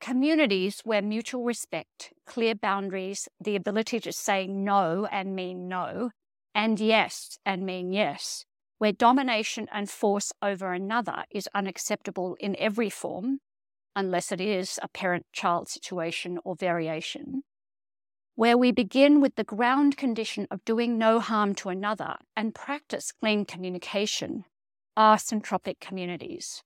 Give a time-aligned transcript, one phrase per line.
[0.00, 6.10] Communities where mutual respect, clear boundaries, the ability to say no and mean no,
[6.54, 8.44] and yes and mean yes,
[8.78, 13.40] where domination and force over another is unacceptable in every form,
[13.96, 17.42] unless it is a parent child situation or variation,
[18.36, 23.10] where we begin with the ground condition of doing no harm to another and practice
[23.10, 24.44] clean communication,
[24.96, 26.62] are syntropic communities.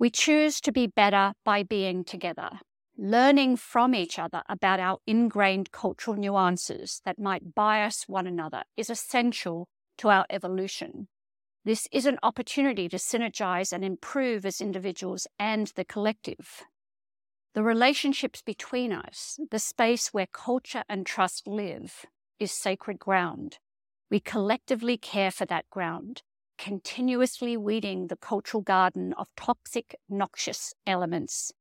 [0.00, 2.48] We choose to be better by being together,
[2.96, 8.88] learning from each other about our ingrained cultural nuances that might bias one another is
[8.88, 9.68] essential
[9.98, 11.08] to our evolution.
[11.66, 16.62] This is an opportunity to synergize and improve as individuals and the collective.
[17.52, 22.06] The relationships between us, the space where culture and trust live,
[22.38, 23.58] is sacred ground.
[24.10, 26.22] We collectively care for that ground,
[26.60, 31.52] continuously weeding the cultural garden of toxic, noxious elements.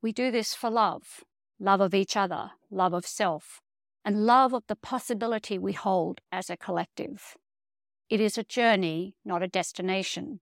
[0.00, 1.24] We do this for love
[1.60, 3.60] love of each other, love of self,
[4.04, 7.36] and love of the possibility we hold as a collective.
[8.08, 10.38] It is a journey, not a destination.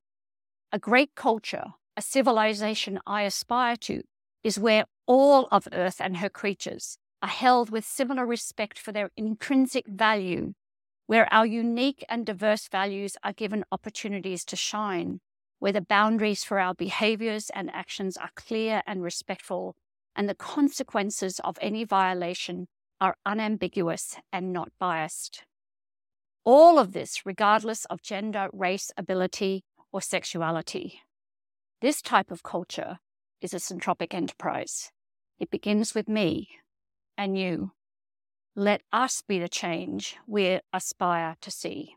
[0.72, 1.64] A great culture,
[1.96, 4.02] a civilization I aspire to,
[4.44, 9.08] is where all of Earth and her creatures are held with similar respect for their
[9.16, 10.52] intrinsic value,
[11.06, 15.20] where our unique and diverse values are given opportunities to shine,
[15.58, 19.76] where the boundaries for our behaviors and actions are clear and respectful,
[20.14, 22.66] and the consequences of any violation
[23.00, 25.44] are unambiguous and not biased.
[26.44, 31.00] All of this, regardless of gender, race, ability, or sexuality.
[31.80, 32.98] This type of culture
[33.40, 34.90] is a syntropic enterprise.
[35.38, 36.48] It begins with me
[37.18, 37.72] and you.
[38.58, 41.96] Let us be the change we aspire to see.